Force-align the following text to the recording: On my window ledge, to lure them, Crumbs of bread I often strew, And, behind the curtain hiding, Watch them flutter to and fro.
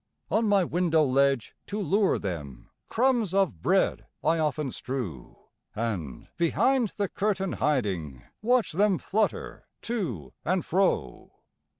On 0.31 0.47
my 0.47 0.63
window 0.63 1.03
ledge, 1.05 1.53
to 1.67 1.79
lure 1.79 2.17
them, 2.17 2.71
Crumbs 2.89 3.35
of 3.35 3.61
bread 3.61 4.07
I 4.23 4.39
often 4.39 4.71
strew, 4.71 5.37
And, 5.75 6.27
behind 6.37 6.93
the 6.97 7.07
curtain 7.07 7.51
hiding, 7.53 8.23
Watch 8.41 8.71
them 8.71 8.97
flutter 8.97 9.67
to 9.83 10.33
and 10.43 10.65
fro. 10.65 11.33